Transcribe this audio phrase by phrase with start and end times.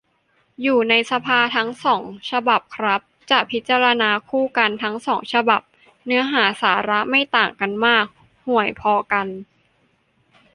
[0.61, 3.01] อยู่ในสภาทั้งสองฉบับครับ
[3.31, 5.61] จะพิจารณาคู่กัน ทั้งสองฉบับ
[6.05, 8.05] เนื้อหาสาระไม่ต่างกันมาก
[8.45, 9.27] ห่วยพอกัน